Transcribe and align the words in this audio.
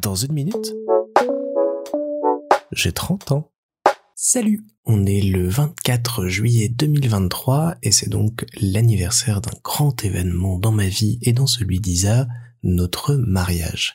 Dans 0.00 0.14
une 0.14 0.32
minute, 0.32 0.74
j'ai 2.72 2.92
30 2.92 3.32
ans. 3.32 3.50
Salut 4.14 4.64
On 4.84 5.06
est 5.06 5.20
le 5.20 5.48
24 5.48 6.26
juillet 6.26 6.68
2023 6.68 7.76
et 7.82 7.90
c'est 7.90 8.08
donc 8.08 8.44
l'anniversaire 8.60 9.40
d'un 9.40 9.56
grand 9.64 10.04
événement 10.04 10.58
dans 10.58 10.72
ma 10.72 10.86
vie 10.86 11.18
et 11.22 11.32
dans 11.32 11.46
celui 11.46 11.80
d'Isa, 11.80 12.28
notre 12.62 13.14
mariage. 13.14 13.94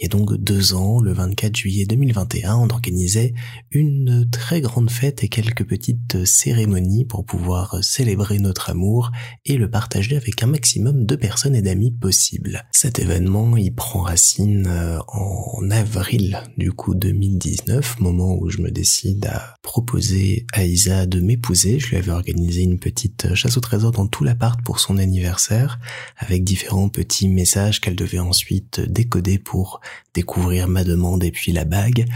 Il 0.00 0.04
y 0.04 0.06
a 0.06 0.10
donc 0.10 0.32
deux 0.36 0.74
ans, 0.74 1.00
le 1.00 1.12
24 1.12 1.56
juillet 1.56 1.84
2021, 1.84 2.54
on 2.54 2.68
organisait 2.68 3.34
une 3.72 4.30
très 4.30 4.60
grande 4.60 4.92
fête 4.92 5.24
et 5.24 5.28
quelques 5.28 5.66
petites 5.66 6.24
cérémonies 6.24 7.04
pour 7.04 7.24
pouvoir 7.24 7.82
célébrer 7.82 8.38
notre 8.38 8.70
amour 8.70 9.10
et 9.44 9.56
le 9.56 9.68
partager 9.68 10.16
avec 10.16 10.40
un 10.44 10.46
maximum 10.46 11.04
de 11.04 11.16
personnes 11.16 11.56
et 11.56 11.62
d'amis 11.62 11.90
possibles. 11.90 12.64
Cet 12.70 13.00
événement, 13.00 13.56
il 13.56 13.74
prend 13.74 14.02
racine 14.02 14.68
euh, 14.68 15.00
en 15.08 15.68
avril 15.68 16.44
du 16.56 16.70
coup 16.70 16.94
2019, 16.94 17.98
moment 17.98 18.36
où 18.38 18.50
je 18.50 18.58
me 18.58 18.70
décide 18.70 19.26
à 19.26 19.56
proposer 19.62 20.46
à 20.52 20.62
Isa 20.64 21.06
de 21.06 21.18
m'épouser. 21.18 21.80
Je 21.80 21.88
lui 21.88 21.96
avais 21.96 22.12
organisé 22.12 22.62
une 22.62 22.78
petite 22.78 23.34
chasse 23.34 23.56
au 23.56 23.60
trésor 23.60 23.90
dans 23.90 24.06
tout 24.06 24.22
l'appart 24.22 24.62
pour 24.62 24.78
son 24.78 24.96
anniversaire, 24.96 25.80
avec 26.18 26.44
différents 26.44 26.88
petits 26.88 27.26
messages 27.26 27.80
qu'elle 27.80 27.96
devait 27.96 28.20
ensuite 28.20 28.78
décoder 28.78 29.40
pour 29.40 29.80
découvrir 30.14 30.68
ma 30.68 30.84
demande 30.84 31.24
et 31.24 31.30
puis 31.30 31.52
la 31.52 31.64
bague, 31.64 32.06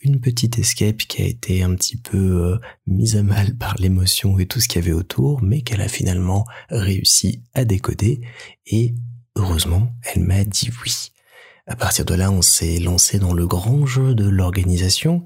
une 0.00 0.20
petite 0.20 0.58
escape 0.58 0.98
qui 0.98 1.22
a 1.22 1.26
été 1.26 1.62
un 1.62 1.74
petit 1.74 1.96
peu 1.96 2.18
euh, 2.18 2.58
mise 2.86 3.16
à 3.16 3.22
mal 3.22 3.56
par 3.56 3.76
l'émotion 3.78 4.38
et 4.38 4.46
tout 4.46 4.60
ce 4.60 4.68
qu'il 4.68 4.82
y 4.82 4.84
avait 4.84 4.92
autour, 4.92 5.42
mais 5.42 5.62
qu'elle 5.62 5.80
a 5.80 5.88
finalement 5.88 6.44
réussi 6.70 7.42
à 7.54 7.64
décoder 7.64 8.20
et 8.66 8.94
heureusement, 9.36 9.92
elle 10.02 10.22
m'a 10.22 10.44
dit 10.44 10.70
oui. 10.84 11.12
À 11.66 11.76
partir 11.76 12.04
de 12.04 12.14
là, 12.14 12.30
on 12.32 12.42
s'est 12.42 12.80
lancé 12.80 13.18
dans 13.18 13.32
le 13.32 13.46
grand 13.46 13.86
jeu 13.86 14.14
de 14.14 14.28
l'organisation 14.28 15.22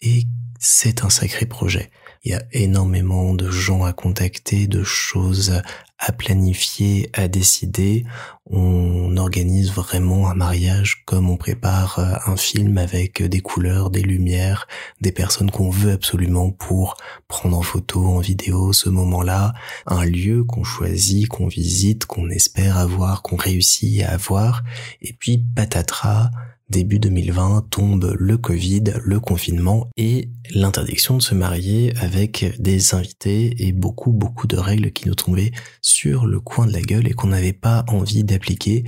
et 0.00 0.24
c'est 0.60 1.04
un 1.04 1.10
sacré 1.10 1.46
projet. 1.46 1.90
Il 2.22 2.32
y 2.32 2.34
a 2.34 2.42
énormément 2.52 3.32
de 3.32 3.50
gens 3.50 3.84
à 3.84 3.94
contacter, 3.94 4.66
de 4.66 4.82
choses 4.82 5.62
à 5.98 6.12
planifier, 6.12 7.10
à 7.12 7.28
décider. 7.28 8.04
On 8.46 9.16
organise 9.16 9.70
vraiment 9.72 10.28
un 10.28 10.34
mariage 10.34 11.02
comme 11.06 11.30
on 11.30 11.36
prépare 11.36 11.98
euh, 11.98 12.30
un 12.30 12.36
film 12.36 12.78
avec 12.78 13.22
des 13.22 13.40
couleurs, 13.40 13.90
des 13.90 14.02
lumières, 14.02 14.66
des 15.00 15.12
personnes 15.12 15.50
qu'on 15.50 15.70
veut 15.70 15.92
absolument 15.92 16.50
pour 16.50 16.96
prendre 17.28 17.56
en 17.56 17.62
photo, 17.62 18.04
en 18.04 18.18
vidéo 18.18 18.72
ce 18.72 18.88
moment-là, 18.88 19.52
un 19.86 20.04
lieu 20.04 20.42
qu'on 20.44 20.64
choisit, 20.64 21.28
qu'on 21.28 21.48
visite, 21.48 22.06
qu'on 22.06 22.30
espère 22.30 22.78
avoir, 22.78 23.22
qu'on 23.22 23.36
réussit 23.36 24.02
à 24.02 24.12
avoir, 24.12 24.62
et 25.02 25.12
puis 25.12 25.44
patatras, 25.54 26.30
début 26.70 27.00
2020 27.00 27.66
tombe 27.70 28.16
le 28.18 28.38
Covid, 28.38 28.84
le 29.04 29.20
confinement 29.20 29.88
et 29.96 30.30
l'interdiction 30.54 31.16
de 31.16 31.22
se 31.22 31.34
marier 31.34 31.92
avec 31.96 32.54
des 32.60 32.94
invités 32.94 33.66
et 33.66 33.72
beaucoup 33.72 34.12
beaucoup 34.12 34.46
de 34.46 34.56
règles 34.56 34.92
qui 34.92 35.08
nous 35.08 35.14
tombaient 35.14 35.50
sur 35.82 36.26
le 36.26 36.40
coin 36.40 36.66
de 36.66 36.72
la 36.72 36.80
gueule 36.80 37.08
et 37.08 37.12
qu'on 37.12 37.28
n'avait 37.28 37.52
pas 37.52 37.84
envie 37.88 38.24
d'appliquer 38.24 38.84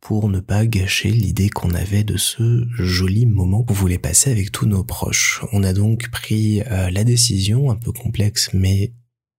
pour 0.00 0.28
ne 0.28 0.40
pas 0.40 0.64
gâcher 0.66 1.10
l'idée 1.10 1.48
qu'on 1.48 1.74
avait 1.74 2.04
de 2.04 2.16
ce 2.16 2.64
joli 2.78 3.26
moment 3.26 3.64
qu'on 3.64 3.74
voulait 3.74 3.98
passer 3.98 4.30
avec 4.30 4.52
tous 4.52 4.66
nos 4.66 4.84
proches. 4.84 5.44
On 5.52 5.64
a 5.64 5.72
donc 5.72 6.10
pris 6.10 6.62
euh, 6.62 6.90
la 6.90 7.04
décision 7.04 7.70
un 7.70 7.76
peu 7.76 7.92
complexe 7.92 8.50
mais 8.54 8.92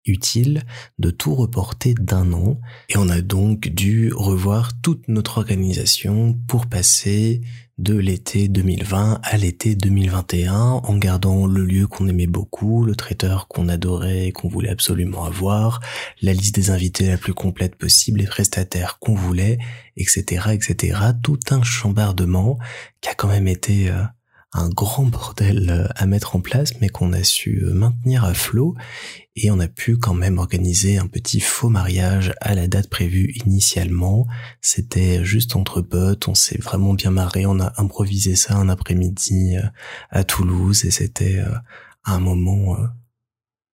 utile 0.06 0.64
de 1.00 1.10
tout 1.10 1.34
reporter 1.34 1.94
d'un 1.96 2.32
an 2.34 2.60
et 2.90 2.98
on 2.98 3.10
a 3.10 3.22
donc 3.22 3.70
dû 3.70 4.12
revoir 4.14 4.80
toute 4.82 5.08
notre 5.08 5.40
organisation 5.40 6.38
pour 6.48 6.68
passer 6.68 7.42
de 7.78 7.98
l'été 7.98 8.48
2020 8.48 9.20
à 9.22 9.38
l'été 9.38 9.76
2021 9.76 10.54
en 10.56 10.98
gardant 10.98 11.46
le 11.46 11.66
lieu 11.66 11.88
qu'on 11.88 12.08
aimait 12.08 12.28
beaucoup, 12.28 12.86
le 12.86 12.96
traiteur 12.96 13.48
qu'on 13.48 13.68
adorait 13.68 14.28
et 14.28 14.32
qu'on 14.32 14.48
voulait 14.48 14.70
absolument 14.70 15.26
avoir, 15.26 15.82
la 16.22 16.34
liste 16.34 16.56
des 16.56 16.70
invités 16.70 17.08
la 17.08 17.18
plus 17.18 17.34
complète 17.34 17.76
possible, 17.76 18.20
les 18.20 18.28
prestataires 18.28 18.98
qu'on 19.00 19.16
voulait, 19.16 19.58
etc., 19.98 20.52
etc. 20.54 21.00
Tout 21.22 21.40
un 21.52 21.64
chambardement 21.64 22.58
qui 23.02 23.10
a 23.10 23.14
quand 23.14 23.28
même 23.28 23.48
été 23.48 23.90
euh, 23.90 24.04
un 24.56 24.70
grand 24.70 25.04
bordel 25.04 25.70
euh, 25.70 25.88
à 25.96 26.06
mettre 26.06 26.36
en 26.36 26.40
place, 26.40 26.80
mais 26.80 26.88
qu'on 26.88 27.12
a 27.12 27.24
su 27.24 27.64
euh, 27.64 27.74
maintenir 27.74 28.24
à 28.24 28.34
flot, 28.34 28.76
et 29.36 29.52
on 29.52 29.60
a 29.60 29.68
pu 29.68 29.98
quand 29.98 30.14
même 30.14 30.38
organiser 30.38 30.98
un 30.98 31.08
petit 31.08 31.42
faux 31.42 31.70
mariage 31.70 32.34
à 32.40 32.56
la 32.56 32.68
date 32.68 32.90
prévue 32.90 33.34
initialement. 33.46 34.28
C'était 34.62 35.26
juste 35.26 35.58
entre 35.58 35.82
potes, 35.82 36.30
on 36.30 36.36
s'est 36.36 36.58
vraiment 36.58 36.94
bien 36.94 37.12
marré, 37.12 37.46
on 37.46 37.60
a 37.60 37.74
improvisé 37.78 38.36
ça 38.36 38.56
un 38.56 38.70
après-midi 38.70 39.58
euh, 39.58 39.68
à 40.10 40.24
Toulouse, 40.24 40.86
et 40.86 40.92
c'était 40.92 41.44
un 42.06 42.20
moment 42.20 42.78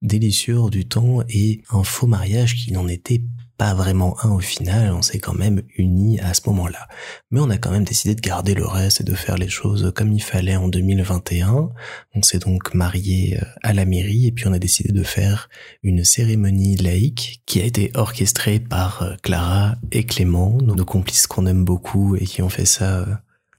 délicieux 0.02 0.70
du 0.70 0.88
temps 0.88 1.22
et 1.30 1.64
un 1.70 1.84
faux 1.84 2.08
mariage 2.08 2.56
qui 2.56 2.74
n'en 2.74 2.88
était 2.88 3.22
pas 3.58 3.74
vraiment 3.74 4.18
un 4.24 4.32
au 4.32 4.40
final, 4.40 4.92
on 4.92 5.02
s'est 5.02 5.20
quand 5.20 5.34
même 5.34 5.62
unis 5.78 6.20
à 6.20 6.34
ce 6.34 6.42
moment-là. 6.48 6.88
Mais 7.32 7.40
on 7.40 7.50
a 7.50 7.58
quand 7.58 7.72
même 7.72 7.84
décidé 7.84 8.16
de 8.16 8.22
garder 8.22 8.54
le 8.54 8.66
reste 8.66 9.02
et 9.02 9.04
de 9.04 9.16
faire 9.16 9.38
les 9.38 9.48
choses 9.48 9.92
comme 9.96 10.12
il 10.12 10.22
fallait 10.22 10.56
en 10.56 10.68
2021. 10.68 11.70
On 12.14 12.22
s'est 12.22 12.40
donc 12.40 12.74
marié 12.74 13.40
euh, 13.42 13.46
à 13.64 13.74
la 13.74 13.86
mairie 13.86 14.28
et 14.28 14.32
puis 14.32 14.48
on 14.48 14.54
a 14.54 14.60
décidé 14.60 14.92
de 14.92 15.04
faire 15.04 15.50
une 15.84 16.04
cérémonie 16.04 16.76
laïque 16.76 17.42
qui 17.46 17.62
a 17.62 17.66
été 17.66 17.92
orchestrée 17.94 18.60
par 18.60 19.04
euh, 19.04 19.16
Clara 19.24 19.76
et 19.92 20.06
Clément, 20.06 20.58
nos 20.62 20.86
complices 20.86 21.28
qu'on 21.28 21.46
aime 21.46 21.64
beaucoup 21.64 22.16
et 22.16 22.26
qui 22.26 22.42
ont 22.42 22.50
fait 22.50 22.66
ça 22.66 23.00
euh, 23.00 23.06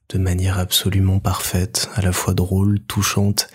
de 0.08 0.18
manière 0.18 0.58
absolument 0.58 1.18
parfaite, 1.18 1.88
à 1.94 2.02
la 2.02 2.12
fois 2.12 2.34
drôle, 2.34 2.80
touchante 2.80 3.48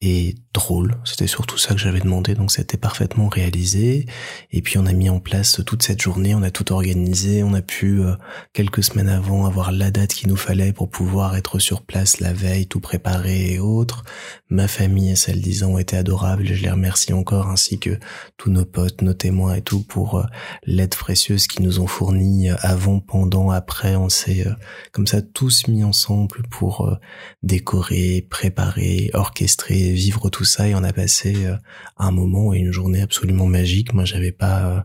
et 0.00 0.34
drôle. 0.54 0.96
C'était 1.04 1.26
surtout 1.26 1.58
ça 1.58 1.74
que 1.74 1.80
j'avais 1.80 2.00
demandé, 2.00 2.34
donc 2.34 2.50
c'était 2.50 2.78
parfaitement 2.78 3.28
réalisé. 3.28 4.06
Et 4.52 4.62
puis 4.62 4.78
on 4.78 4.86
a 4.86 4.92
mis 4.92 5.10
en 5.10 5.18
place 5.20 5.60
toute 5.66 5.82
cette 5.82 6.00
journée, 6.00 6.34
on 6.34 6.42
a 6.42 6.50
tout 6.50 6.72
organisé, 6.72 7.42
on 7.42 7.52
a 7.52 7.60
pu 7.60 8.00
euh, 8.00 8.14
quelques 8.52 8.84
semaines 8.84 9.08
avant 9.08 9.44
avoir 9.44 9.72
la 9.72 9.90
date 9.90 10.14
qu'il 10.14 10.28
nous 10.28 10.36
fallait 10.36 10.72
pour 10.72 10.88
pouvoir 10.88 11.36
être 11.36 11.58
sur 11.58 11.82
place 11.82 12.20
la 12.20 12.32
veille, 12.32 12.66
tout 12.66 12.80
préparé 12.80 13.52
et 13.52 13.58
autres. 13.58 14.04
Ma 14.48 14.68
famille 14.68 15.10
et 15.10 15.16
celle 15.16 15.42
d'Isa 15.42 15.66
ont 15.66 15.78
été 15.78 15.96
adorables, 15.96 16.46
je 16.46 16.62
les 16.62 16.70
remercie 16.70 17.12
encore, 17.12 17.48
ainsi 17.48 17.78
que 17.78 17.98
tous 18.36 18.50
nos 18.50 18.64
potes, 18.64 19.02
nos 19.02 19.14
témoins 19.14 19.56
et 19.56 19.62
tout 19.62 19.82
pour 19.82 20.18
euh, 20.18 20.24
l'aide 20.64 20.94
précieuse 20.94 21.48
qu'ils 21.48 21.64
nous 21.64 21.80
ont 21.80 21.88
fournie 21.88 22.50
euh, 22.50 22.56
avant, 22.60 23.00
pendant, 23.00 23.50
après. 23.50 23.96
On 23.96 24.08
s'est 24.08 24.46
comme 24.92 25.06
ça 25.06 25.20
tous 25.20 25.66
mis 25.66 25.82
ensemble 25.82 26.42
pour 26.50 26.96
décorer, 27.42 28.26
préparer, 28.30 29.10
orchestrer, 29.14 29.90
vivre 29.90 30.28
tout 30.30 30.43
ça 30.44 30.68
et 30.68 30.74
on 30.74 30.84
a 30.84 30.92
passé 30.92 31.46
euh, 31.46 31.56
un 31.98 32.10
moment 32.10 32.52
et 32.52 32.58
une 32.58 32.72
journée 32.72 33.00
absolument 33.00 33.46
magique. 33.46 33.92
Moi, 33.92 34.04
j'avais 34.04 34.32
pas 34.32 34.66
euh, 34.66 34.80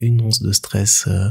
une 0.00 0.20
once 0.20 0.42
de 0.42 0.52
stress 0.52 1.06
euh, 1.06 1.28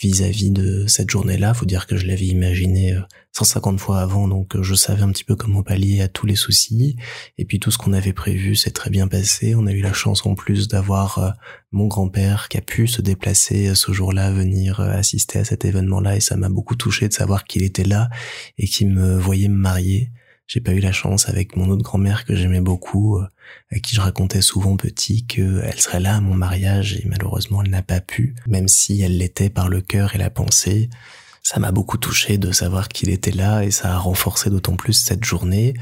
vis-à-vis 0.00 0.50
de 0.50 0.86
cette 0.86 1.10
journée-là. 1.10 1.54
Faut 1.54 1.66
dire 1.66 1.86
que 1.86 1.96
je 1.96 2.06
l'avais 2.06 2.26
imaginé 2.26 2.96
150 3.32 3.78
fois 3.78 4.00
avant, 4.00 4.28
donc 4.28 4.60
je 4.60 4.74
savais 4.74 5.02
un 5.02 5.10
petit 5.10 5.24
peu 5.24 5.36
comment 5.36 5.62
pallier 5.62 6.00
à 6.00 6.08
tous 6.08 6.24
les 6.24 6.36
soucis. 6.36 6.96
Et 7.36 7.44
puis 7.44 7.60
tout 7.60 7.70
ce 7.70 7.76
qu'on 7.76 7.92
avait 7.92 8.14
prévu 8.14 8.56
s'est 8.56 8.70
très 8.70 8.88
bien 8.88 9.08
passé. 9.08 9.54
On 9.54 9.66
a 9.66 9.72
eu 9.72 9.82
la 9.82 9.92
chance 9.92 10.24
en 10.24 10.34
plus 10.34 10.68
d'avoir 10.68 11.34
mon 11.70 11.86
grand-père 11.86 12.48
qui 12.48 12.56
a 12.56 12.62
pu 12.62 12.86
se 12.86 13.02
déplacer 13.02 13.74
ce 13.74 13.92
jour-là, 13.92 14.32
venir 14.32 14.80
assister 14.80 15.40
à 15.40 15.44
cet 15.44 15.66
événement-là, 15.66 16.16
et 16.16 16.20
ça 16.20 16.38
m'a 16.38 16.48
beaucoup 16.48 16.76
touché 16.76 17.06
de 17.06 17.12
savoir 17.12 17.44
qu'il 17.44 17.62
était 17.62 17.84
là 17.84 18.08
et 18.56 18.66
qu'il 18.66 18.88
me 18.88 19.18
voyait 19.18 19.48
me 19.48 19.58
marier. 19.58 20.10
J'ai 20.52 20.58
pas 20.58 20.72
eu 20.72 20.80
la 20.80 20.90
chance 20.90 21.28
avec 21.28 21.54
mon 21.54 21.70
autre 21.70 21.84
grand-mère 21.84 22.24
que 22.24 22.34
j'aimais 22.34 22.60
beaucoup, 22.60 23.18
euh, 23.18 23.28
à 23.70 23.78
qui 23.78 23.94
je 23.94 24.00
racontais 24.00 24.40
souvent 24.40 24.76
petit 24.76 25.24
qu'elle 25.24 25.80
serait 25.80 26.00
là 26.00 26.16
à 26.16 26.20
mon 26.20 26.34
mariage 26.34 26.94
et 26.96 27.04
malheureusement 27.06 27.62
elle 27.62 27.70
n'a 27.70 27.82
pas 27.82 28.00
pu, 28.00 28.34
même 28.48 28.66
si 28.66 29.00
elle 29.00 29.16
l'était 29.16 29.48
par 29.48 29.68
le 29.68 29.80
cœur 29.80 30.16
et 30.16 30.18
la 30.18 30.28
pensée 30.28 30.90
ça 31.42 31.58
m'a 31.58 31.72
beaucoup 31.72 31.96
touché 31.96 32.38
de 32.38 32.52
savoir 32.52 32.88
qu'il 32.88 33.08
était 33.08 33.30
là 33.30 33.64
et 33.64 33.70
ça 33.70 33.94
a 33.94 33.98
renforcé 33.98 34.50
d'autant 34.50 34.76
plus 34.76 34.92
cette 34.92 35.24
journée. 35.24 35.74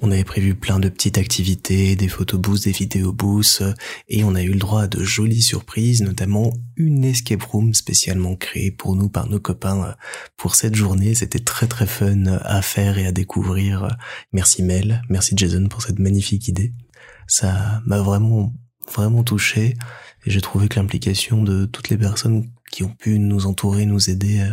On 0.00 0.10
avait 0.10 0.24
prévu 0.24 0.54
plein 0.54 0.78
de 0.78 0.88
petites 0.88 1.18
activités, 1.18 1.96
des 1.96 2.08
photobooths, 2.08 2.64
des 2.64 2.72
vidéobooths 2.72 3.62
et 4.08 4.24
on 4.24 4.34
a 4.34 4.42
eu 4.42 4.52
le 4.52 4.58
droit 4.58 4.82
à 4.82 4.86
de 4.86 5.02
jolies 5.02 5.42
surprises, 5.42 6.02
notamment 6.02 6.52
une 6.76 7.04
escape 7.04 7.42
room 7.42 7.74
spécialement 7.74 8.36
créée 8.36 8.70
pour 8.70 8.94
nous 8.94 9.08
par 9.08 9.28
nos 9.28 9.40
copains 9.40 9.96
pour 10.36 10.54
cette 10.54 10.74
journée. 10.74 11.14
C'était 11.14 11.38
très 11.38 11.66
très 11.66 11.86
fun 11.86 12.26
à 12.26 12.62
faire 12.62 12.98
et 12.98 13.06
à 13.06 13.12
découvrir. 13.12 13.88
Merci 14.32 14.62
Mel, 14.62 15.02
merci 15.08 15.34
Jason 15.36 15.66
pour 15.68 15.82
cette 15.82 15.98
magnifique 15.98 16.48
idée. 16.48 16.72
Ça 17.26 17.80
m'a 17.86 18.00
vraiment 18.00 18.52
vraiment 18.94 19.24
touché 19.24 19.74
et 20.24 20.30
j'ai 20.30 20.40
trouvé 20.40 20.68
que 20.68 20.78
l'implication 20.78 21.42
de 21.42 21.64
toutes 21.66 21.88
les 21.88 21.96
personnes 21.96 22.48
qui 22.70 22.82
ont 22.82 22.94
pu 22.94 23.18
nous 23.18 23.46
entourer, 23.46 23.86
nous 23.86 24.10
aider 24.10 24.46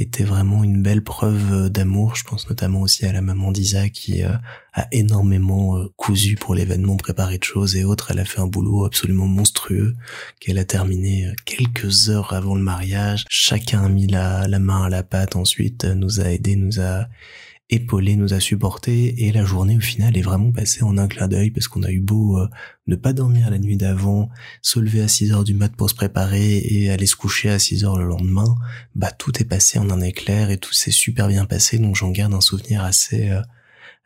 était 0.00 0.24
vraiment 0.24 0.62
une 0.64 0.82
belle 0.82 1.02
preuve 1.02 1.52
euh, 1.52 1.68
d'amour. 1.68 2.14
Je 2.14 2.24
pense 2.24 2.48
notamment 2.48 2.80
aussi 2.82 3.06
à 3.06 3.12
la 3.12 3.20
maman 3.20 3.52
d'Isa 3.52 3.88
qui 3.88 4.22
euh, 4.22 4.32
a 4.72 4.86
énormément 4.92 5.76
euh, 5.76 5.88
cousu 5.96 6.36
pour 6.36 6.54
l'événement, 6.54 6.96
préparé 6.96 7.38
de 7.38 7.44
choses 7.44 7.76
et 7.76 7.84
autres. 7.84 8.10
Elle 8.10 8.20
a 8.20 8.24
fait 8.24 8.40
un 8.40 8.46
boulot 8.46 8.84
absolument 8.84 9.26
monstrueux 9.26 9.94
qu'elle 10.40 10.58
a 10.58 10.64
terminé 10.64 11.32
quelques 11.44 12.10
heures 12.10 12.32
avant 12.32 12.54
le 12.54 12.62
mariage. 12.62 13.24
Chacun 13.28 13.84
a 13.84 13.88
mis 13.88 14.06
la, 14.06 14.46
la 14.46 14.58
main 14.58 14.84
à 14.84 14.88
la 14.88 15.02
pâte 15.02 15.36
ensuite, 15.36 15.84
nous 15.84 16.20
a 16.20 16.24
aidé, 16.24 16.56
nous 16.56 16.80
a 16.80 17.06
épaulé, 17.70 18.16
nous 18.16 18.32
a 18.32 18.40
supporté 18.40 19.26
et 19.26 19.32
la 19.32 19.44
journée 19.44 19.76
au 19.76 19.80
final 19.80 20.16
est 20.16 20.22
vraiment 20.22 20.52
passée 20.52 20.82
en 20.82 20.96
un 20.96 21.06
clin 21.06 21.28
d'œil 21.28 21.50
parce 21.50 21.68
qu'on 21.68 21.82
a 21.82 21.90
eu 21.90 22.00
beau 22.00 22.38
euh, 22.38 22.48
ne 22.86 22.96
pas 22.96 23.12
dormir 23.12 23.50
la 23.50 23.58
nuit 23.58 23.76
d'avant, 23.76 24.30
se 24.62 24.80
lever 24.80 25.02
à 25.02 25.08
6 25.08 25.32
heures 25.32 25.44
du 25.44 25.54
mat 25.54 25.74
pour 25.76 25.90
se 25.90 25.94
préparer 25.94 26.58
et 26.58 26.90
aller 26.90 27.06
se 27.06 27.16
coucher 27.16 27.50
à 27.50 27.58
6 27.58 27.84
heures 27.84 27.98
le 27.98 28.06
lendemain, 28.06 28.56
bah 28.94 29.10
tout 29.10 29.38
est 29.40 29.44
passé 29.44 29.78
en 29.78 29.90
un 29.90 30.00
éclair 30.00 30.50
et 30.50 30.58
tout 30.58 30.72
s'est 30.72 30.90
super 30.90 31.28
bien 31.28 31.44
passé. 31.44 31.78
Donc 31.78 31.96
j'en 31.96 32.10
garde 32.10 32.34
un 32.34 32.40
souvenir 32.40 32.82
assez 32.84 33.30
euh, 33.30 33.42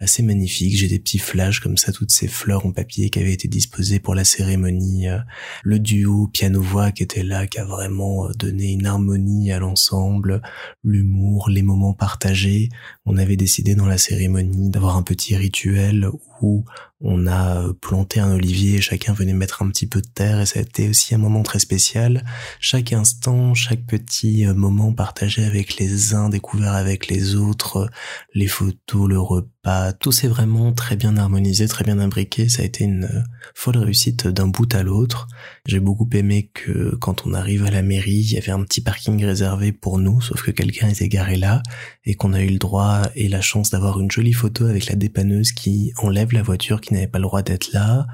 assez 0.01 0.23
magnifique. 0.23 0.77
J'ai 0.77 0.89
des 0.89 0.99
petits 0.99 1.19
flashs 1.19 1.61
comme 1.61 1.77
ça, 1.77 1.93
toutes 1.93 2.11
ces 2.11 2.29
fleurs 2.29 2.67
en 2.67 2.73
papier 2.73 3.11
qui 3.11 3.19
avaient 3.19 3.33
été 3.33 3.49
disposées 3.49 4.01
pour 4.01 4.15
la 4.15 4.25
cérémonie, 4.25 5.09
euh, 5.09 5.19
le 5.63 5.79
duo 5.79 6.29
piano-voix 6.29 6.91
qui 6.93 7.03
était 7.03 7.23
là, 7.23 7.47
qui 7.47 7.59
a 7.59 7.65
vraiment 7.65 8.27
euh, 8.27 8.33
donné 8.33 8.73
une 8.73 8.87
harmonie 8.87 9.53
à 9.53 9.59
l'ensemble, 9.59 10.43
l'humour, 10.83 11.49
les 11.49 11.63
moments 11.63 11.95
partagés. 11.95 12.69
On 13.07 13.17
avait 13.17 13.37
décidé 13.37 13.75
dans 13.75 13.87
la 13.87 13.99
cérémonie 13.99 14.71
d'avoir 14.71 14.97
un 14.97 15.03
petit 15.03 15.37
rituel 15.37 16.09
où 16.41 16.65
on 17.03 17.27
a 17.27 17.63
euh, 17.63 17.73
planté 17.73 18.21
un 18.21 18.33
olivier 18.33 18.81
chacun 18.81 19.13
venait 19.13 19.33
mettre 19.33 19.63
un 19.63 19.69
petit 19.69 19.87
peu 19.87 20.01
de 20.01 20.07
terre 20.07 20.41
et 20.41 20.47
ça 20.47 20.61
a 20.61 20.63
été 20.63 20.89
aussi 20.89 21.15
un 21.15 21.19
moment 21.19 21.43
très 21.43 21.59
spécial. 21.59 22.25
Chaque 22.61 22.93
instant, 22.93 23.55
chaque 23.55 23.85
petit 23.87 24.47
euh, 24.47 24.55
moment 24.55 24.93
partagé 24.93 25.45
avec 25.45 25.77
les 25.77 26.15
uns, 26.15 26.29
découvert 26.29 26.75
avec 26.75 27.09
les 27.09 27.35
autres, 27.35 27.91
les 28.35 28.47
photos, 28.47 29.09
le 29.09 29.19
repas, 29.19 29.93
tout 29.93 30.13
s'est 30.13 30.29
vraiment 30.29 30.73
très 30.73 30.97
bien 30.97 31.17
harmonisé, 31.17 31.67
très 31.67 31.85
bien 31.85 31.99
imbriqué. 31.99 32.49
Ça 32.49 32.63
a 32.63 32.65
été 32.65 32.85
une 32.85 33.05
euh, 33.05 33.23
folle 33.55 33.79
réussite 33.79 34.29
d'un 34.29 34.47
bout 34.47 34.73
à 34.75 34.83
l'autre. 34.83 35.27
J'ai 35.67 35.81
beaucoup 35.81 36.09
aimé 36.13 36.51
que 36.55 36.95
quand 36.97 37.27
on 37.27 37.35
arrive 37.35 37.65
à 37.65 37.71
la 37.71 37.83
mairie, 37.83 38.21
il 38.21 38.33
y 38.33 38.39
avait 38.39 38.53
un 38.53 38.63
petit 38.63 38.81
parking 38.81 39.25
réservé 39.25 39.73
pour 39.73 39.99
nous, 39.99 40.21
sauf 40.21 40.43
que 40.43 40.51
quelqu'un 40.51 40.89
était 40.89 41.09
garé 41.09 41.37
là 41.37 41.63
et 42.05 42.15
qu'on 42.15 42.33
a 42.33 42.43
eu 42.43 42.49
le 42.49 42.59
droit 42.59 43.03
et 43.15 43.29
la 43.29 43.41
chance 43.41 43.71
d'avoir 43.71 44.01
une 44.01 44.11
jolie 44.11 44.33
photo 44.33 44.67
avec 44.67 44.87
la 44.87 44.95
dépanneuse 44.95 45.53
qui 45.53 45.93
enlève 45.99 46.33
la 46.33 46.43
voiture 46.43 46.81
n'avait 46.93 47.07
pas 47.07 47.19
le 47.19 47.25
droit 47.25 47.43
d'être 47.43 47.73
là. 47.73 48.07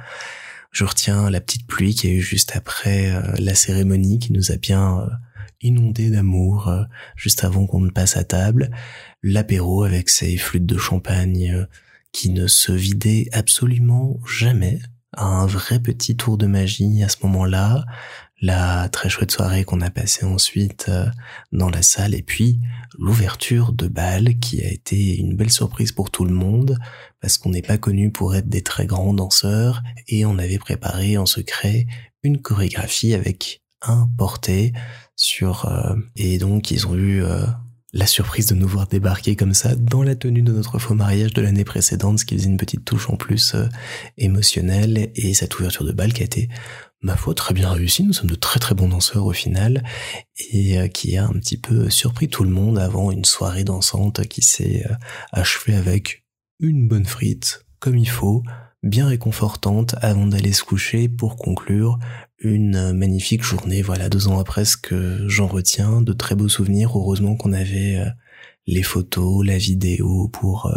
Je 0.70 0.84
retiens 0.84 1.30
la 1.30 1.40
petite 1.40 1.66
pluie 1.66 1.94
qui 1.94 2.08
a 2.08 2.10
eu 2.10 2.20
juste 2.20 2.54
après 2.54 3.10
euh, 3.10 3.22
la 3.38 3.54
cérémonie 3.54 4.18
qui 4.18 4.32
nous 4.32 4.52
a 4.52 4.56
bien 4.56 5.00
euh, 5.00 5.06
inondé 5.60 6.10
d'amour 6.10 6.68
euh, 6.68 6.84
juste 7.16 7.44
avant 7.44 7.66
qu'on 7.66 7.80
ne 7.80 7.90
passe 7.90 8.16
à 8.16 8.24
table. 8.24 8.70
L'apéro 9.22 9.84
avec 9.84 10.08
ses 10.08 10.36
flûtes 10.36 10.66
de 10.66 10.78
champagne 10.78 11.66
qui 12.12 12.30
ne 12.30 12.46
se 12.46 12.72
vidaient 12.72 13.28
absolument 13.32 14.20
jamais. 14.26 14.78
Un 15.16 15.46
vrai 15.46 15.80
petit 15.80 16.16
tour 16.16 16.36
de 16.38 16.46
magie 16.46 17.02
à 17.02 17.08
ce 17.08 17.16
moment-là 17.24 17.84
la 18.40 18.88
très 18.88 19.08
chouette 19.08 19.32
soirée 19.32 19.64
qu'on 19.64 19.80
a 19.80 19.90
passée 19.90 20.24
ensuite 20.24 20.86
euh, 20.88 21.06
dans 21.52 21.70
la 21.70 21.82
salle 21.82 22.14
et 22.14 22.22
puis 22.22 22.60
l'ouverture 22.96 23.72
de 23.72 23.88
bal 23.88 24.38
qui 24.38 24.62
a 24.62 24.70
été 24.70 25.16
une 25.16 25.36
belle 25.36 25.50
surprise 25.50 25.92
pour 25.92 26.10
tout 26.10 26.24
le 26.24 26.34
monde 26.34 26.78
parce 27.20 27.36
qu'on 27.36 27.50
n'est 27.50 27.62
pas 27.62 27.78
connu 27.78 28.12
pour 28.12 28.34
être 28.34 28.48
des 28.48 28.62
très 28.62 28.86
grands 28.86 29.14
danseurs 29.14 29.82
et 30.06 30.24
on 30.24 30.38
avait 30.38 30.58
préparé 30.58 31.18
en 31.18 31.26
secret 31.26 31.86
une 32.22 32.40
chorégraphie 32.40 33.14
avec 33.14 33.62
un 33.82 34.08
porté 34.16 34.72
sur 35.16 35.66
euh, 35.66 35.96
et 36.14 36.38
donc 36.38 36.70
ils 36.70 36.86
ont 36.86 36.94
eu 36.94 37.22
euh, 37.24 37.44
la 37.92 38.06
surprise 38.06 38.46
de 38.46 38.54
nous 38.54 38.68
voir 38.68 38.86
débarquer 38.86 39.34
comme 39.34 39.54
ça 39.54 39.74
dans 39.74 40.02
la 40.02 40.14
tenue 40.14 40.42
de 40.42 40.52
notre 40.52 40.78
faux 40.78 40.94
mariage 40.94 41.32
de 41.32 41.40
l'année 41.40 41.64
précédente, 41.64 42.18
ce 42.18 42.24
qui 42.24 42.36
faisait 42.36 42.48
une 42.48 42.58
petite 42.58 42.84
touche 42.84 43.08
en 43.08 43.16
plus 43.16 43.56
émotionnelle 44.18 45.10
et 45.14 45.32
cette 45.32 45.58
ouverture 45.58 45.86
de 45.86 45.92
bal 45.92 46.12
qui 46.12 46.20
a 46.20 46.26
été 46.26 46.50
ma 47.00 47.16
foi, 47.16 47.34
très 47.34 47.54
bien 47.54 47.70
réussi. 47.70 48.02
Nous 48.02 48.12
sommes 48.12 48.30
de 48.30 48.34
très 48.34 48.60
très 48.60 48.74
bons 48.74 48.88
danseurs 48.88 49.26
au 49.26 49.32
final 49.32 49.84
et 50.50 50.78
euh, 50.78 50.88
qui 50.88 51.16
a 51.16 51.24
un 51.24 51.32
petit 51.32 51.58
peu 51.58 51.90
surpris 51.90 52.28
tout 52.28 52.44
le 52.44 52.50
monde 52.50 52.78
avant 52.78 53.10
une 53.10 53.24
soirée 53.24 53.64
dansante 53.64 54.26
qui 54.26 54.42
s'est 54.42 54.84
euh, 54.90 54.94
achevée 55.32 55.74
avec 55.74 56.24
une 56.60 56.88
bonne 56.88 57.06
frite, 57.06 57.64
comme 57.78 57.96
il 57.96 58.08
faut, 58.08 58.42
bien 58.82 59.06
réconfortante 59.06 59.94
avant 60.02 60.26
d'aller 60.26 60.52
se 60.52 60.64
coucher 60.64 61.08
pour 61.08 61.36
conclure 61.36 61.98
une 62.40 62.92
magnifique 62.92 63.42
journée. 63.42 63.82
Voilà, 63.82 64.08
deux 64.08 64.28
ans 64.28 64.38
après 64.38 64.64
ce 64.64 64.76
que 64.76 65.26
j'en 65.28 65.46
retiens, 65.46 66.02
de 66.02 66.12
très 66.12 66.34
beaux 66.34 66.48
souvenirs. 66.48 66.96
Heureusement 66.96 67.36
qu'on 67.36 67.52
avait 67.52 67.96
euh, 67.96 68.10
les 68.66 68.82
photos, 68.82 69.46
la 69.46 69.56
vidéo 69.56 70.28
pour 70.28 70.70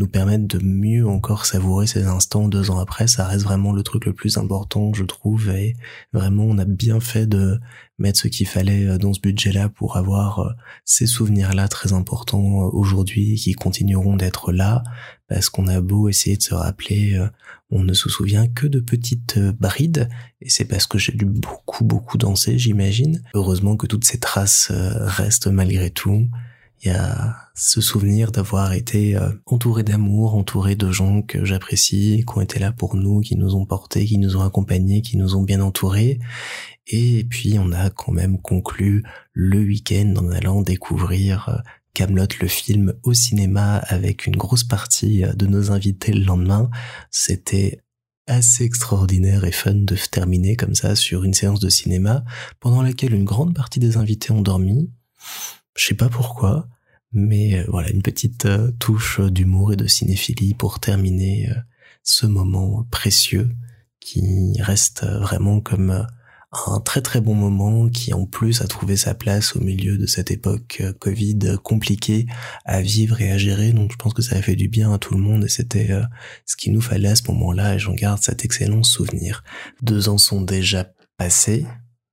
nous 0.00 0.08
permettre 0.08 0.46
de 0.46 0.64
mieux 0.64 1.06
encore 1.06 1.44
savourer 1.44 1.86
ces 1.86 2.04
instants 2.04 2.48
deux 2.48 2.70
ans 2.70 2.78
après. 2.78 3.06
Ça 3.06 3.26
reste 3.26 3.44
vraiment 3.44 3.72
le 3.72 3.82
truc 3.82 4.06
le 4.06 4.14
plus 4.14 4.38
important, 4.38 4.92
je 4.94 5.04
trouve, 5.04 5.50
et 5.50 5.76
vraiment 6.12 6.44
on 6.44 6.58
a 6.58 6.64
bien 6.64 7.00
fait 7.00 7.26
de 7.26 7.60
mettre 7.98 8.18
ce 8.18 8.28
qu'il 8.28 8.46
fallait 8.48 8.86
euh, 8.86 8.98
dans 8.98 9.12
ce 9.12 9.20
budget-là 9.20 9.68
pour 9.68 9.98
avoir 9.98 10.38
euh, 10.40 10.50
ces 10.86 11.06
souvenirs-là 11.06 11.68
très 11.68 11.92
importants 11.92 12.62
euh, 12.62 12.70
aujourd'hui 12.72 13.34
qui 13.34 13.52
continueront 13.52 14.16
d'être 14.16 14.52
là 14.52 14.82
parce 15.28 15.50
qu'on 15.50 15.68
a 15.68 15.80
beau 15.82 16.08
essayer 16.08 16.36
de 16.36 16.42
se 16.42 16.54
rappeler, 16.54 17.16
on 17.70 17.84
ne 17.84 17.92
se 17.92 18.08
souvient 18.08 18.48
que 18.48 18.66
de 18.66 18.80
petites 18.80 19.38
brides 19.38 20.08
et 20.40 20.50
c'est 20.50 20.64
parce 20.64 20.88
que 20.88 20.98
j'ai 20.98 21.12
dû 21.12 21.24
beaucoup 21.24 21.84
beaucoup 21.84 22.18
danser, 22.18 22.58
j'imagine. 22.58 23.22
Heureusement 23.34 23.76
que 23.76 23.86
toutes 23.86 24.04
ces 24.04 24.18
traces 24.18 24.72
restent 24.72 25.46
malgré 25.46 25.90
tout 25.90 26.26
il 26.82 26.88
y 26.88 26.94
a 26.94 27.36
ce 27.54 27.82
souvenir 27.82 28.32
d'avoir 28.32 28.72
été 28.72 29.14
euh, 29.14 29.30
entouré 29.44 29.82
d'amour, 29.82 30.34
entouré 30.34 30.76
de 30.76 30.90
gens 30.90 31.20
que 31.20 31.44
j'apprécie, 31.44 32.24
qui 32.26 32.38
ont 32.38 32.40
été 32.40 32.58
là 32.58 32.72
pour 32.72 32.96
nous, 32.96 33.20
qui 33.20 33.36
nous 33.36 33.54
ont 33.54 33.66
portés, 33.66 34.06
qui 34.06 34.16
nous 34.16 34.36
ont 34.36 34.42
accompagnés, 34.42 35.02
qui 35.02 35.18
nous 35.18 35.36
ont 35.36 35.42
bien 35.42 35.60
entourés. 35.60 36.18
Et 36.86 37.24
puis 37.28 37.58
on 37.58 37.72
a 37.72 37.90
quand 37.90 38.12
même 38.12 38.40
conclu 38.40 39.04
le 39.32 39.58
week-end 39.58 40.14
en 40.16 40.30
allant 40.30 40.62
découvrir 40.62 41.50
euh, 41.50 41.58
Camelot 41.92 42.26
le 42.40 42.48
film 42.48 42.94
au 43.02 43.12
cinéma 43.12 43.76
avec 43.76 44.26
une 44.26 44.36
grosse 44.36 44.64
partie 44.64 45.24
euh, 45.24 45.34
de 45.34 45.46
nos 45.46 45.72
invités 45.72 46.12
le 46.12 46.24
lendemain. 46.24 46.70
C'était 47.10 47.82
assez 48.26 48.64
extraordinaire 48.64 49.44
et 49.44 49.52
fun 49.52 49.74
de 49.74 49.96
terminer 50.10 50.56
comme 50.56 50.74
ça 50.74 50.96
sur 50.96 51.24
une 51.24 51.34
séance 51.34 51.60
de 51.60 51.68
cinéma 51.68 52.24
pendant 52.58 52.80
laquelle 52.80 53.12
une 53.12 53.24
grande 53.24 53.54
partie 53.54 53.80
des 53.80 53.98
invités 53.98 54.30
ont 54.30 54.40
dormi 54.40 54.90
je 55.76 55.86
sais 55.86 55.94
pas 55.94 56.08
pourquoi, 56.08 56.68
mais 57.12 57.58
euh, 57.58 57.64
voilà, 57.68 57.90
une 57.90 58.02
petite 58.02 58.46
euh, 58.46 58.70
touche 58.78 59.20
d'humour 59.20 59.72
et 59.72 59.76
de 59.76 59.86
cinéphilie 59.86 60.54
pour 60.54 60.80
terminer 60.80 61.50
euh, 61.50 61.54
ce 62.02 62.26
moment 62.26 62.86
précieux 62.90 63.50
qui 64.00 64.54
reste 64.60 65.04
vraiment 65.04 65.60
comme 65.60 66.06
un 66.52 66.80
très 66.80 67.02
très 67.02 67.20
bon 67.20 67.34
moment 67.34 67.88
qui 67.90 68.14
en 68.14 68.24
plus 68.24 68.62
a 68.62 68.66
trouvé 68.66 68.96
sa 68.96 69.14
place 69.14 69.54
au 69.54 69.60
milieu 69.60 69.98
de 69.98 70.06
cette 70.06 70.30
époque 70.30 70.82
Covid 70.98 71.38
compliquée 71.62 72.26
à 72.64 72.80
vivre 72.80 73.20
et 73.20 73.30
à 73.30 73.36
gérer. 73.36 73.72
Donc 73.72 73.92
je 73.92 73.96
pense 73.96 74.14
que 74.14 74.22
ça 74.22 74.36
a 74.36 74.42
fait 74.42 74.56
du 74.56 74.68
bien 74.68 74.92
à 74.94 74.98
tout 74.98 75.14
le 75.14 75.20
monde 75.20 75.44
et 75.44 75.48
c'était 75.48 75.90
ce 76.46 76.56
qu'il 76.56 76.72
nous 76.72 76.80
fallait 76.80 77.10
à 77.10 77.14
ce 77.14 77.30
moment-là 77.30 77.74
et 77.74 77.78
j'en 77.78 77.92
garde 77.92 78.22
cet 78.22 78.44
excellent 78.46 78.82
souvenir. 78.82 79.44
Deux 79.82 80.08
ans 80.08 80.18
sont 80.18 80.40
déjà 80.40 80.90
passés, 81.18 81.66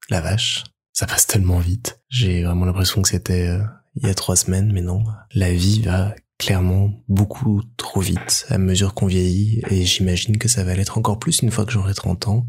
la 0.09 0.19
vache 0.19 0.65
ça 0.97 1.05
passe 1.05 1.27
tellement 1.27 1.59
vite. 1.59 1.99
J'ai 2.09 2.41
vraiment 2.41 2.65
l'impression 2.65 3.03
que 3.03 3.09
c'était 3.09 3.49
euh, 3.49 3.61
il 3.97 4.07
y 4.07 4.09
a 4.09 4.15
trois 4.15 4.35
semaines, 4.35 4.71
mais 4.73 4.81
non. 4.81 5.03
La 5.31 5.53
vie 5.53 5.83
va 5.83 6.15
clairement 6.39 6.91
beaucoup 7.07 7.61
trop 7.77 8.01
vite 8.01 8.47
à 8.49 8.57
mesure 8.57 8.95
qu'on 8.95 9.05
vieillit 9.05 9.61
et 9.69 9.85
j'imagine 9.85 10.39
que 10.39 10.47
ça 10.47 10.63
va 10.63 10.73
l'être 10.73 10.97
encore 10.97 11.19
plus 11.19 11.43
une 11.43 11.51
fois 11.51 11.65
que 11.65 11.71
j'aurai 11.71 11.93
30 11.93 12.27
ans. 12.29 12.47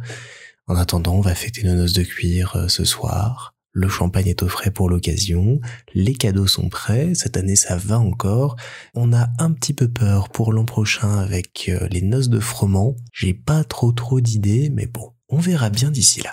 En 0.66 0.76
attendant, 0.76 1.16
on 1.16 1.20
va 1.20 1.34
fêter 1.34 1.62
nos 1.62 1.74
noces 1.74 1.92
de 1.92 2.02
cuir 2.02 2.56
euh, 2.56 2.68
ce 2.68 2.86
soir. 2.86 3.54
Le 3.72 3.90
champagne 3.90 4.28
est 4.28 4.42
au 4.42 4.48
frais 4.48 4.70
pour 4.70 4.88
l'occasion, 4.88 5.60
les 5.92 6.14
cadeaux 6.14 6.46
sont 6.46 6.70
prêts, 6.70 7.14
cette 7.14 7.36
année 7.36 7.54
ça 7.54 7.76
va 7.76 8.00
encore. 8.00 8.56
On 8.94 9.12
a 9.12 9.28
un 9.38 9.52
petit 9.52 9.74
peu 9.74 9.88
peur 9.88 10.30
pour 10.30 10.54
l'an 10.54 10.64
prochain 10.64 11.18
avec 11.18 11.68
euh, 11.68 11.86
les 11.90 12.00
noces 12.00 12.30
de 12.30 12.40
froment. 12.40 12.96
J'ai 13.12 13.34
pas 13.34 13.62
trop 13.62 13.92
trop 13.92 14.22
d'idées, 14.22 14.70
mais 14.70 14.86
bon, 14.86 15.12
on 15.28 15.38
verra 15.38 15.68
bien 15.68 15.90
d'ici 15.90 16.22
là. 16.22 16.32